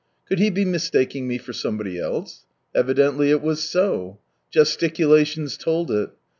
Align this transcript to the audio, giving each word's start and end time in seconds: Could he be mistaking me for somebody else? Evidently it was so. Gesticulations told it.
Could 0.27 0.39
he 0.39 0.49
be 0.49 0.65
mistaking 0.65 1.27
me 1.27 1.37
for 1.37 1.53
somebody 1.53 1.99
else? 1.99 2.47
Evidently 2.73 3.29
it 3.29 3.43
was 3.43 3.63
so. 3.63 4.17
Gesticulations 4.49 5.57
told 5.57 5.91
it. 5.91 6.09